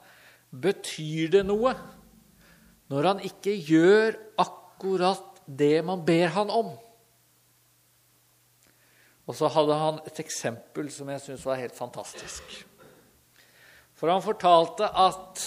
Betyr 0.52 1.34
det 1.38 1.44
noe 1.50 1.74
når 2.92 3.08
han 3.08 3.22
ikke 3.24 3.54
gjør 3.56 4.18
akkurat 4.42 5.42
det 5.48 5.78
man 5.88 6.02
ber 6.06 6.34
han 6.38 6.54
om? 6.54 6.74
Og 9.30 9.38
så 9.38 9.50
hadde 9.54 9.78
han 9.80 10.02
et 10.10 10.20
eksempel 10.22 10.90
som 10.94 11.10
jeg 11.14 11.24
syns 11.24 11.46
var 11.48 11.62
helt 11.62 11.78
fantastisk. 11.78 12.62
For 14.02 14.10
han 14.10 14.24
fortalte 14.26 14.88
at 14.98 15.44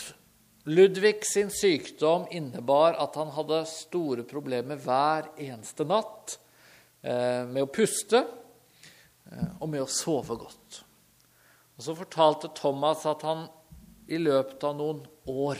Ludvig 0.70 1.26
sin 1.26 1.50
sykdom 1.50 2.28
innebar 2.30 2.94
at 3.02 3.18
han 3.18 3.32
hadde 3.34 3.64
store 3.66 4.22
problemer 4.24 4.78
hver 4.78 5.26
eneste 5.42 5.82
natt 5.84 6.36
eh, 7.02 7.42
med 7.50 7.66
å 7.66 7.72
puste 7.74 8.20
eh, 8.22 9.50
og 9.58 9.66
med 9.72 9.82
å 9.82 9.90
sove 9.90 10.38
godt. 10.38 10.78
Og 11.74 11.82
Så 11.82 11.96
fortalte 11.98 12.52
Thomas 12.54 13.02
at 13.10 13.26
han 13.26 13.48
i 14.06 14.22
løpet 14.22 14.62
av 14.70 14.78
noen 14.78 15.02
år 15.26 15.58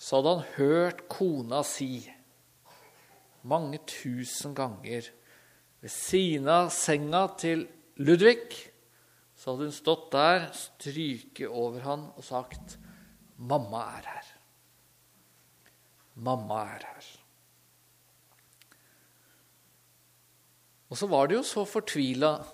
så 0.00 0.18
hadde 0.18 0.32
han 0.32 0.50
hørt 0.56 1.06
kona 1.12 1.60
si 1.66 2.00
mange 3.44 3.84
tusen 3.84 4.56
ganger 4.56 5.12
ved 5.84 5.92
siden 5.92 6.48
av 6.48 6.72
senga 6.72 7.26
til 7.36 7.68
Ludvig 8.00 8.71
så 9.42 9.50
hadde 9.50 9.66
hun 9.66 9.74
stått 9.74 10.12
der, 10.14 10.44
stryket 10.54 11.50
over 11.50 11.82
han 11.82 12.04
og 12.14 12.22
sagt, 12.22 12.76
'Mamma 13.38 13.80
er 13.98 14.06
her. 14.06 14.28
Mamma 16.14 16.60
er 16.76 16.86
her.' 16.86 17.10
Og 20.90 20.96
så 20.96 21.08
var 21.10 21.26
det 21.26 21.40
jo 21.40 21.42
så 21.42 21.64
fortvila 21.64 22.44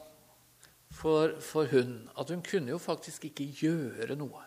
for, 0.90 1.36
for 1.40 1.66
hun 1.68 2.08
at 2.16 2.30
hun 2.30 2.42
kunne 2.42 2.70
jo 2.70 2.78
faktisk 2.78 3.24
ikke 3.24 3.52
gjøre 3.52 4.16
noe. 4.16 4.44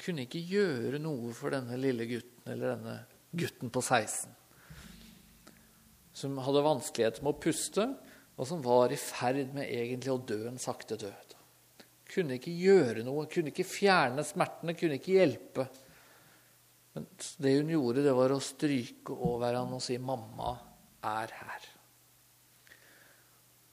Kunne 0.00 0.24
ikke 0.24 0.46
gjøre 0.46 0.98
noe 1.02 1.34
for 1.34 1.52
denne 1.52 1.76
lille 1.76 2.06
gutten 2.08 2.52
eller 2.52 2.76
denne 2.76 3.00
gutten 3.36 3.68
på 3.68 3.82
16 3.82 4.40
som 6.20 6.38
hadde 6.42 6.62
vanskeligheter 6.64 7.24
med 7.24 7.36
å 7.36 7.40
puste, 7.40 7.86
og 8.40 8.48
som 8.48 8.62
var 8.64 8.88
i 8.88 8.96
ferd 8.96 9.52
med 9.52 9.68
egentlig 9.68 10.12
å 10.14 10.22
dø 10.24 10.38
en 10.48 10.60
sakte 10.60 10.96
død. 10.96 11.34
Kunne 12.08 12.38
ikke 12.38 12.54
gjøre 12.56 13.04
noe, 13.04 13.26
kunne 13.28 13.52
ikke 13.52 13.68
fjerne 13.68 14.24
smertene, 14.24 14.72
kunne 14.78 14.96
ikke 14.96 15.18
hjelpe. 15.18 15.66
Men 16.96 17.04
det 17.44 17.52
hun 17.58 17.74
gjorde, 17.74 18.06
det 18.06 18.14
var 18.16 18.32
å 18.32 18.40
stryke 18.42 19.12
over 19.28 19.58
han 19.60 19.76
og 19.76 19.84
si 19.84 19.98
'Mamma 19.98 20.56
er 21.04 21.36
her'. 21.36 21.68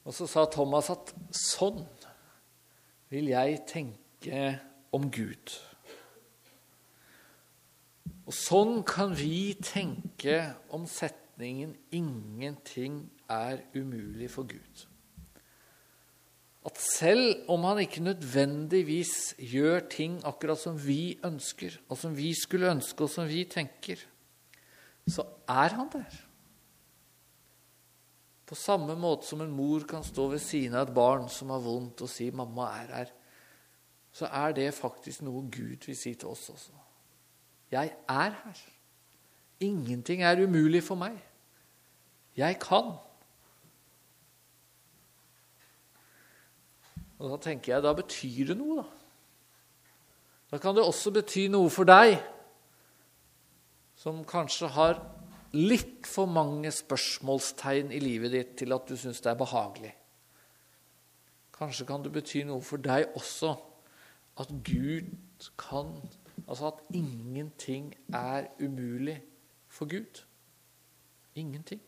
Og 0.04 0.14
så 0.14 0.28
sa 0.28 0.44
Thomas 0.44 0.90
at 0.90 1.14
sånn 1.32 1.86
vil 3.08 3.32
jeg 3.32 3.64
tenke 3.66 4.60
om 4.92 5.10
Gud. 5.10 5.56
Og 8.28 8.34
sånn 8.36 8.82
kan 8.84 9.14
vi 9.16 9.54
tenke 9.54 10.54
om 10.68 10.84
setningen 10.86 11.76
'ingenting 11.90 13.08
er 13.28 13.64
umulig 13.76 14.30
for 14.30 14.48
Gud. 14.48 14.86
At 16.66 16.78
selv 16.80 17.48
om 17.48 17.64
han 17.64 17.80
ikke 17.84 18.02
nødvendigvis 18.04 19.34
gjør 19.38 19.80
ting 19.90 20.18
akkurat 20.26 20.60
som 20.60 20.78
vi 20.86 21.18
ønsker, 21.24 21.78
og 21.88 21.96
som 21.96 22.16
vi 22.16 22.32
skulle 22.36 22.70
ønske, 22.70 23.04
og 23.04 23.10
som 23.10 23.28
vi 23.28 23.44
tenker, 23.48 24.02
så 25.08 25.24
er 25.48 25.76
han 25.78 25.88
der. 25.92 26.18
På 28.48 28.56
samme 28.56 28.96
måte 28.96 29.28
som 29.28 29.40
en 29.44 29.52
mor 29.52 29.84
kan 29.88 30.04
stå 30.04 30.28
ved 30.32 30.40
siden 30.40 30.76
av 30.76 30.88
et 30.88 30.94
barn 30.96 31.28
som 31.32 31.50
har 31.52 31.60
vondt, 31.64 32.02
og 32.02 32.08
si 32.08 32.30
'mamma 32.30 32.68
er 32.82 32.94
her', 32.96 33.12
så 34.12 34.26
er 34.26 34.52
det 34.52 34.74
faktisk 34.74 35.22
noe 35.22 35.42
Gud 35.42 35.86
vil 35.86 35.96
si 35.96 36.14
til 36.14 36.28
oss 36.28 36.48
også. 36.48 36.72
Jeg 37.70 37.92
er 38.08 38.30
her. 38.44 38.60
Ingenting 39.60 40.22
er 40.22 40.44
umulig 40.44 40.82
for 40.82 40.94
meg. 40.94 41.18
Jeg 42.36 42.58
kan. 42.60 42.96
Og 47.18 47.32
da 47.32 47.38
tenker 47.42 47.74
jeg, 47.74 47.84
da 47.84 47.92
betyr 47.96 48.52
det 48.52 48.56
noe, 48.58 48.82
da. 48.82 48.86
Da 50.48 50.58
kan 50.62 50.76
det 50.76 50.84
også 50.86 51.12
bety 51.12 51.48
noe 51.52 51.68
for 51.68 51.88
deg 51.88 52.14
som 53.98 54.22
kanskje 54.24 54.70
har 54.72 55.00
litt 55.52 56.06
for 56.08 56.30
mange 56.30 56.70
spørsmålstegn 56.72 57.90
i 57.92 58.00
livet 58.00 58.32
ditt 58.32 58.54
til 58.62 58.72
at 58.72 58.88
du 58.88 58.94
syns 58.96 59.20
det 59.24 59.32
er 59.32 59.40
behagelig. 59.40 59.90
Kanskje 61.58 61.84
kan 61.88 62.04
det 62.04 62.14
bety 62.14 62.46
noe 62.48 62.64
for 62.64 62.80
deg 62.80 63.10
også 63.18 63.52
at 64.38 64.54
Gud 64.64 65.12
kan 65.60 65.92
Altså 66.48 66.66
at 66.66 66.96
ingenting 66.96 67.94
er 68.14 68.46
umulig 68.60 69.22
for 69.66 69.84
Gud. 69.84 70.24
Ingenting. 71.34 71.80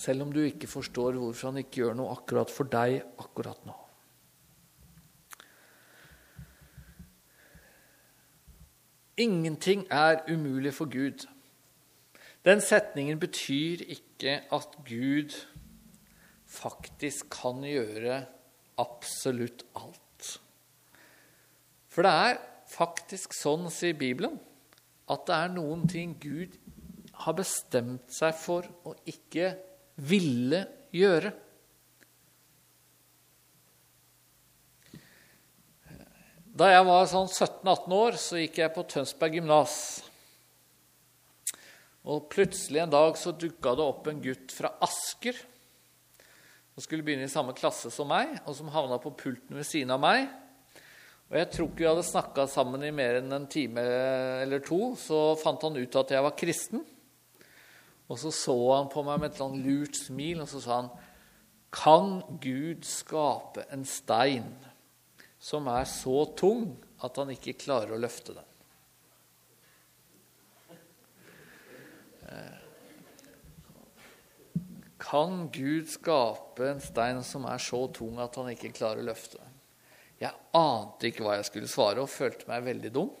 Selv 0.00 0.24
om 0.24 0.32
du 0.32 0.40
ikke 0.40 0.70
forstår 0.70 1.18
hvorfor 1.20 1.50
han 1.50 1.60
ikke 1.60 1.82
gjør 1.82 1.98
noe 1.98 2.14
akkurat 2.14 2.52
for 2.52 2.70
deg 2.72 3.02
akkurat 3.20 3.60
nå. 3.68 3.76
Ingenting 9.20 9.84
er 9.92 10.22
umulig 10.30 10.72
for 10.72 10.88
Gud. 10.88 11.26
Den 12.48 12.62
setningen 12.64 13.20
betyr 13.20 13.84
ikke 13.84 14.38
at 14.48 14.78
Gud 14.88 15.36
faktisk 16.48 17.28
kan 17.34 17.60
gjøre 17.68 18.22
absolutt 18.80 19.66
alt. 19.76 20.40
For 21.92 22.06
det 22.06 22.14
er 22.24 22.40
faktisk 22.70 23.36
sånn, 23.36 23.68
sier 23.68 23.98
Bibelen, 23.98 24.40
at 25.10 25.26
det 25.28 25.36
er 25.36 25.52
noen 25.52 25.84
ting 25.90 26.16
Gud 26.22 26.56
har 27.26 27.36
bestemt 27.36 28.08
seg 28.14 28.32
for 28.40 28.64
å 28.88 28.94
ikke 29.10 29.52
ville 30.00 30.64
gjøre. 30.94 31.32
Da 36.60 36.68
jeg 36.72 36.84
var 36.88 37.06
sånn 37.08 37.28
17-18 37.30 37.94
år, 37.96 38.16
så 38.20 38.40
gikk 38.40 38.58
jeg 38.60 38.74
på 38.74 38.84
Tønsberg 38.90 39.38
gymnas. 39.38 39.76
Og 42.10 42.26
plutselig 42.32 42.82
en 42.82 42.92
dag 42.92 43.16
så 43.20 43.32
dukka 43.36 43.76
det 43.76 43.86
opp 43.86 44.08
en 44.10 44.20
gutt 44.24 44.52
fra 44.56 44.72
Asker 44.84 45.36
som 46.74 46.84
skulle 46.86 47.04
begynne 47.04 47.26
i 47.28 47.32
samme 47.32 47.52
klasse 47.56 47.90
som 47.92 48.08
meg, 48.08 48.38
og 48.48 48.54
som 48.56 48.70
havna 48.72 48.96
på 49.02 49.12
pulten 49.18 49.58
ved 49.58 49.66
siden 49.68 49.92
av 49.92 50.00
meg. 50.00 50.30
Og 51.30 51.36
Jeg 51.38 51.48
tror 51.52 51.68
ikke 51.68 51.82
vi 51.84 51.88
hadde 51.90 52.06
snakka 52.08 52.46
sammen 52.50 52.82
i 52.86 52.92
mer 52.94 53.20
enn 53.20 53.34
en 53.36 53.44
time 53.50 53.82
eller 54.42 54.62
to. 54.64 54.96
Så 54.98 55.36
fant 55.38 55.62
han 55.62 55.76
ut 55.76 55.98
at 56.00 56.14
jeg 56.16 56.24
var 56.24 56.34
kristen. 56.38 56.82
Og 58.10 58.18
så 58.18 58.32
så 58.34 58.56
han 58.74 58.90
på 58.90 59.04
meg 59.06 59.22
med 59.22 59.30
et 59.30 59.38
sånn 59.38 59.60
lurt 59.62 59.94
smil, 59.98 60.42
og 60.42 60.50
så 60.50 60.62
sa 60.64 60.80
han 60.80 60.90
Kan 61.70 62.16
Gud 62.42 62.82
skape 62.86 63.68
en 63.70 63.84
stein 63.86 64.50
som 65.40 65.68
er 65.70 65.86
så 65.88 66.24
tung 66.36 66.72
at 67.00 67.16
han 67.16 67.30
ikke 67.32 67.54
klarer 67.62 67.94
å 67.94 68.00
løfte 68.00 68.34
den. 68.34 68.48
Eh, 72.28 72.58
kan 75.00 75.46
Gud 75.54 75.88
skape 75.94 76.66
en 76.74 76.82
stein 76.84 77.22
som 77.24 77.46
er 77.48 77.62
så 77.62 77.86
tung 77.94 78.18
at 78.20 78.36
han 78.36 78.50
ikke 78.52 78.74
klarer 78.74 79.00
å 79.00 79.08
løfte 79.08 79.38
den? 79.38 79.56
Jeg 80.20 80.36
ante 80.58 81.08
ikke 81.08 81.24
hva 81.24 81.38
jeg 81.38 81.48
skulle 81.48 81.70
svare, 81.70 82.02
og 82.02 82.12
følte 82.12 82.50
meg 82.50 82.66
veldig 82.66 82.92
dum. 82.92 83.14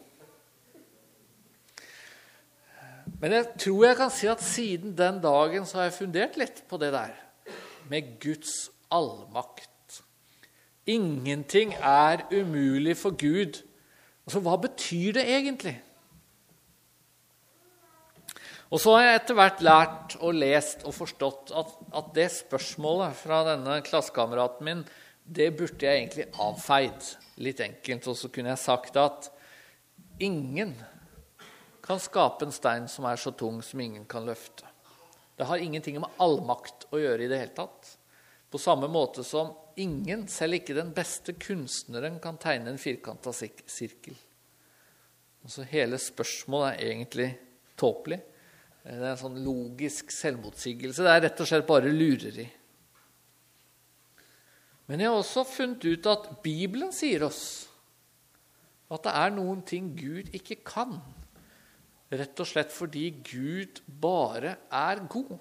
Men 3.20 3.34
jeg 3.36 3.48
tror 3.60 3.84
jeg 3.84 3.98
kan 3.98 4.12
si 4.14 4.28
at 4.32 4.44
siden 4.44 4.94
den 4.96 5.20
dagen 5.20 5.66
så 5.68 5.80
har 5.80 5.90
jeg 5.90 5.98
fundert 5.98 6.38
litt 6.40 6.62
på 6.70 6.78
det 6.80 6.92
der 6.94 7.12
med 7.90 8.14
Guds 8.22 8.70
allmakt. 8.90 9.68
Ingenting 10.88 11.74
er 11.76 12.24
umulig 12.32 12.96
for 12.96 13.12
Gud. 13.12 13.60
Altså, 14.24 14.40
hva 14.40 14.56
betyr 14.62 15.18
det 15.18 15.26
egentlig? 15.28 15.76
Og 18.70 18.78
så 18.78 18.94
har 18.94 19.04
jeg 19.04 19.18
etter 19.18 19.36
hvert 19.36 19.62
lært 19.66 20.16
og 20.22 20.36
lest 20.38 20.84
og 20.86 20.94
forstått 20.94 21.50
at, 21.58 21.72
at 21.98 22.12
det 22.14 22.28
spørsmålet 22.30 23.18
fra 23.18 23.42
denne 23.48 23.80
klassekameraten 23.86 24.66
min, 24.66 24.84
det 25.26 25.50
burde 25.58 25.86
jeg 25.86 26.04
egentlig 26.04 26.28
avfeid. 26.40 27.10
Litt 27.42 27.60
enkelt. 27.64 28.06
Og 28.06 28.16
så 28.18 28.30
kunne 28.30 28.52
jeg 28.54 28.62
sagt 28.62 28.96
at 29.00 29.28
ingen 30.22 30.76
kan 31.90 32.00
skape 32.00 32.46
en 32.46 32.52
stein 32.54 32.84
som 32.88 33.06
er 33.10 33.18
så 33.18 33.32
tung 33.34 33.56
som 33.66 33.80
ingen 33.82 34.04
kan 34.06 34.22
løfte. 34.22 34.62
Det 35.34 35.48
har 35.48 35.58
ingenting 35.58 35.96
med 35.98 36.22
allmakt 36.22 36.84
å 36.94 37.00
gjøre 37.00 37.24
i 37.24 37.30
det 37.32 37.40
hele 37.40 37.56
tatt. 37.56 37.96
På 38.50 38.60
samme 38.62 38.86
måte 38.86 39.24
som 39.26 39.50
ingen, 39.74 40.28
selv 40.30 40.60
ikke 40.60 40.76
den 40.76 40.92
beste 40.94 41.34
kunstneren, 41.34 42.20
kan 42.22 42.38
tegne 42.38 42.70
en 42.70 42.78
firkanta 42.78 43.32
sirkel. 43.34 44.14
Så 45.50 45.66
Hele 45.66 45.98
spørsmålet 45.98 46.76
er 46.76 46.92
egentlig 46.92 47.28
tåpelig. 47.80 48.20
Det 48.84 48.94
er 48.94 49.10
en 49.10 49.22
sånn 49.26 49.42
logisk 49.42 50.14
selvmotsigelse. 50.14 51.02
Det 51.02 51.14
er 51.16 51.24
rett 51.26 51.42
og 51.42 51.50
slett 51.50 51.66
bare 51.66 51.90
lureri. 51.90 52.46
Men 54.86 55.02
jeg 55.02 55.10
har 55.10 55.18
også 55.18 55.42
funnet 55.58 55.90
ut 55.90 56.06
at 56.12 56.36
Bibelen 56.46 56.94
sier 56.94 57.26
oss 57.26 57.42
at 58.90 59.02
det 59.08 59.22
er 59.24 59.34
noen 59.34 59.66
ting 59.66 59.96
Gud 59.98 60.30
ikke 60.38 60.62
kan. 60.62 61.00
Rett 62.10 62.42
og 62.42 62.48
slett 62.48 62.72
fordi 62.74 63.06
Gud 63.22 63.78
bare 63.86 64.56
er 64.74 65.02
god. 65.10 65.36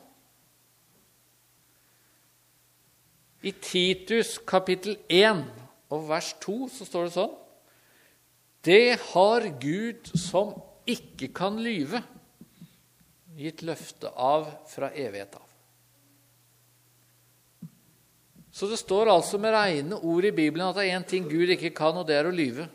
I 3.41 3.53
Titus 3.55 4.35
kapittel 4.47 4.99
1 5.07 5.45
og 5.89 6.07
vers 6.09 6.33
2 6.43 6.57
så 6.69 6.85
står 6.85 7.07
det 7.07 7.13
sånn 7.15 7.35
Det 8.67 8.85
har 9.13 9.47
Gud 9.63 10.11
som 10.19 10.51
ikke 10.89 11.29
kan 11.33 11.57
lyve, 11.63 12.01
gitt 13.39 13.63
løfte 13.63 14.11
av 14.11 14.49
fra 14.67 14.91
evighet 14.91 15.37
av. 15.39 15.45
Så 18.51 18.67
det 18.67 18.81
står 18.81 19.09
altså 19.13 19.39
med 19.39 19.55
reine 19.55 19.95
ord 19.95 20.25
i 20.27 20.35
Bibelen 20.35 20.67
at 20.67 20.75
det 20.75 20.89
er 20.89 20.97
én 20.97 21.05
ting 21.07 21.29
Gud 21.29 21.53
ikke 21.53 21.71
kan, 21.71 21.95
og 21.95 22.05
det 22.09 22.17
er 22.19 22.27
å 22.27 22.35
lyve. 22.35 22.65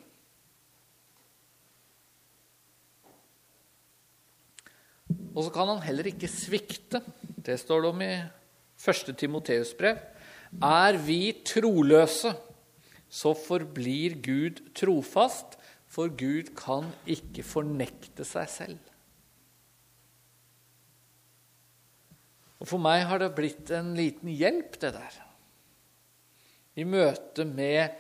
Og 5.35 5.47
så 5.47 5.51
kan 5.55 5.70
han 5.73 5.83
heller 5.83 6.07
ikke 6.09 6.31
svikte. 6.31 7.03
Det 7.44 7.59
står 7.59 7.83
det 7.83 7.90
om 7.90 8.03
i 8.07 8.12
1. 8.79 9.14
Timoteus 9.18 9.75
brev. 9.75 9.99
Er 10.62 10.99
vi 11.03 11.35
troløse, 11.47 12.31
så 13.11 13.35
forblir 13.35 14.14
Gud 14.23 14.62
trofast, 14.79 15.59
for 15.90 16.11
Gud 16.11 16.55
kan 16.59 16.87
ikke 17.07 17.42
fornekte 17.47 18.27
seg 18.27 18.51
selv. 18.51 18.79
Og 22.62 22.70
For 22.70 22.81
meg 22.81 23.05
har 23.07 23.20
det 23.20 23.35
blitt 23.37 23.70
en 23.75 23.92
liten 23.99 24.31
hjelp, 24.33 24.79
det 24.81 24.94
der. 24.97 25.18
I 26.81 26.87
møte 26.88 27.44
med 27.44 27.94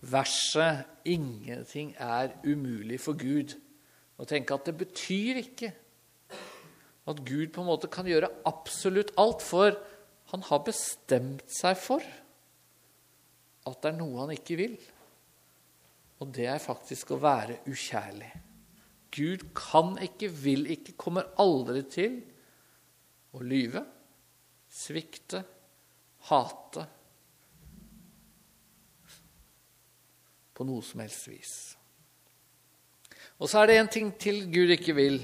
verset 0.00 0.86
'Ingenting 1.04 1.94
er 1.98 2.34
umulig 2.44 3.00
for 3.00 3.14
Gud'. 3.14 3.54
Og 4.18 4.26
tenke 4.26 4.54
at 4.54 4.66
det 4.66 4.76
betyr 4.78 5.36
ikke 5.36 5.72
at 7.08 7.22
Gud 7.24 7.52
på 7.54 7.62
en 7.62 7.70
måte 7.70 7.90
kan 7.90 8.08
gjøre 8.08 8.30
absolutt 8.48 9.14
alt. 9.20 9.44
For 9.44 9.76
han 10.32 10.44
har 10.48 10.64
bestemt 10.66 11.46
seg 11.52 11.78
for 11.80 12.04
at 13.68 13.80
det 13.82 13.92
er 13.92 13.98
noe 13.98 14.24
han 14.24 14.34
ikke 14.34 14.58
vil. 14.60 14.76
Og 16.18 16.32
det 16.34 16.48
er 16.50 16.62
faktisk 16.62 17.14
å 17.14 17.22
være 17.22 17.60
ukjærlig. 17.68 18.30
Gud 19.14 19.46
kan 19.56 19.94
ikke, 20.04 20.28
vil 20.28 20.66
ikke, 20.74 20.96
kommer 21.00 21.30
aldri 21.40 21.84
til 21.88 22.18
å 23.32 23.40
lyve, 23.44 23.82
svikte, 24.68 25.40
hate 26.28 26.84
på 30.58 30.66
noe 30.66 30.82
som 30.84 31.00
helst 31.04 31.28
vis. 31.30 31.54
Og 33.38 33.46
så 33.46 33.62
er 33.62 33.70
det 33.70 33.78
en 33.78 33.92
ting 33.94 34.10
til 34.18 34.42
Gud 34.50 34.74
ikke 34.74 34.96
vil. 34.98 35.20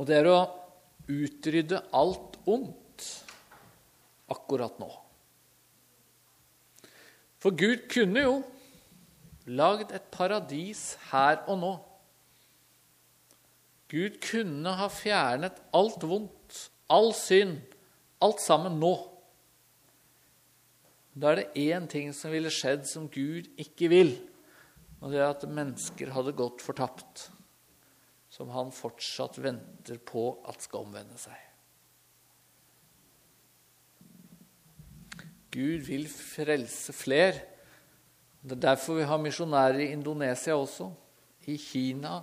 Og 0.00 0.08
det 0.08 0.16
er 0.16 0.30
å 0.30 0.38
utrydde 1.10 1.82
alt 1.92 2.38
ondt 2.48 3.04
akkurat 4.32 4.78
nå. 4.80 4.88
For 7.40 7.56
Gud 7.56 7.84
kunne 7.92 8.24
jo 8.24 8.34
lagd 9.50 9.92
et 9.96 10.08
paradis 10.12 10.94
her 11.10 11.42
og 11.44 11.60
nå. 11.60 11.72
Gud 13.90 14.20
kunne 14.22 14.72
ha 14.78 14.88
fjernet 14.92 15.58
alt 15.74 16.04
vondt, 16.06 16.66
all 16.88 17.10
synd, 17.16 17.58
alt 18.22 18.40
sammen 18.40 18.78
nå. 18.80 18.94
Da 21.12 21.32
er 21.32 21.40
det 21.40 21.66
én 21.66 21.88
ting 21.90 22.12
som 22.14 22.32
ville 22.32 22.52
skjedd 22.54 22.86
som 22.86 23.08
Gud 23.10 23.50
ikke 23.60 23.90
vil, 23.90 24.14
og 25.00 25.10
det 25.10 25.20
er 25.20 25.32
at 25.32 25.48
mennesker 25.48 26.12
hadde 26.14 26.36
gått 26.38 26.62
fortapt, 26.62 27.26
som 28.30 28.50
han 28.54 28.70
fortsatt 28.74 29.40
venter 29.42 29.98
på 30.06 30.24
at 30.48 30.62
skal 30.62 30.86
omvende 30.86 31.18
seg. 31.18 31.36
Gud 35.50 35.82
vil 35.88 36.06
frelse 36.06 36.94
fler. 36.94 37.40
Det 38.40 38.54
er 38.54 38.66
derfor 38.68 39.00
vi 39.00 39.08
har 39.10 39.18
misjonærer 39.18 39.82
i 39.82 39.90
Indonesia 39.96 40.54
også, 40.54 40.92
i 41.50 41.56
Kina, 41.58 42.20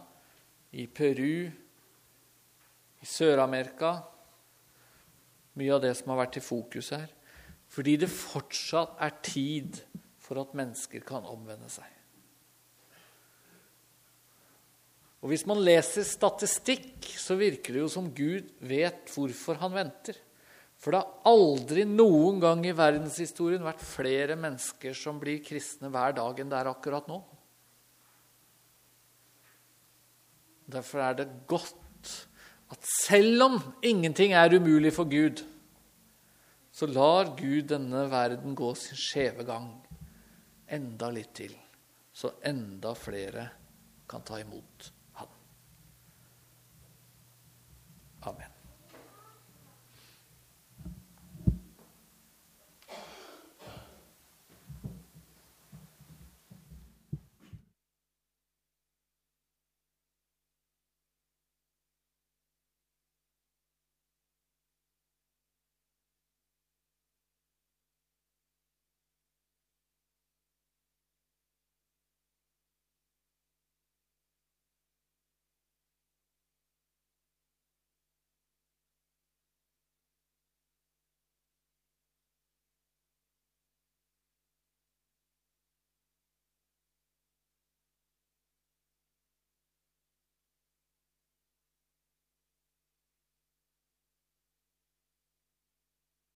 i 0.71 0.87
Peru, 0.87 1.49
i 2.97 3.05
Sør-Amerika. 3.05 3.97
Mye 5.59 5.75
av 5.75 5.83
det 5.83 5.91
som 5.99 6.13
har 6.13 6.23
vært 6.23 6.39
i 6.39 6.45
fokus 6.45 6.93
her. 6.95 7.11
Fordi 7.67 7.97
det 7.99 8.09
fortsatt 8.13 8.95
er 9.03 9.19
tid 9.25 9.81
for 10.23 10.39
at 10.39 10.55
mennesker 10.55 11.03
kan 11.07 11.27
omvende 11.27 11.67
seg. 11.71 11.96
Og 15.23 15.31
Hvis 15.31 15.47
man 15.49 15.63
leser 15.65 16.05
statistikk, 16.05 17.07
så 17.17 17.37
virker 17.39 17.73
det 17.73 17.81
jo 17.81 17.89
som 17.89 18.11
Gud 18.13 18.51
vet 18.69 19.09
hvorfor 19.13 19.57
han 19.61 19.73
venter. 19.73 20.17
For 20.77 20.93
det 20.93 21.01
har 21.01 21.31
aldri 21.31 21.87
noen 21.89 22.37
gang 22.41 22.61
i 22.65 22.75
verdenshistorien 22.77 23.65
vært 23.65 23.81
flere 23.81 24.37
mennesker 24.37 24.93
som 24.97 25.17
blir 25.21 25.41
kristne 25.41 25.89
hver 25.93 26.13
dag 26.19 26.37
enn 26.39 26.51
det 26.51 26.59
er 26.59 26.69
akkurat 26.69 27.09
nå. 27.09 27.17
Derfor 30.67 31.01
er 31.01 31.17
det 31.17 31.27
godt 31.49 32.11
at 32.75 32.89
selv 33.07 33.45
om 33.45 33.55
ingenting 33.81 34.35
er 34.37 34.53
umulig 34.53 34.91
for 34.93 35.09
Gud, 35.09 35.41
så 36.69 36.85
lar 36.91 37.31
Gud 37.39 37.71
denne 37.71 38.03
verden 38.11 38.53
gå 38.53 38.69
sin 38.77 38.99
skjeve 38.99 39.47
gang 39.47 39.71
enda 40.77 41.09
litt 41.15 41.31
til, 41.39 41.55
så 42.13 42.35
enda 42.45 42.91
flere 42.99 43.47
kan 44.11 44.21
ta 44.27 44.37
imot 44.43 44.91